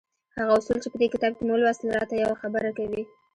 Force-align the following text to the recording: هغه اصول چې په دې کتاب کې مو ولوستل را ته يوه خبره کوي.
هغه 0.37 0.51
اصول 0.59 0.77
چې 0.83 0.87
په 0.91 0.97
دې 1.01 1.07
کتاب 1.13 1.31
کې 1.35 1.43
مو 1.45 1.53
ولوستل 1.55 1.89
را 1.97 2.03
ته 2.09 2.15
يوه 2.23 2.35
خبره 2.41 2.69
کوي. 2.77 3.03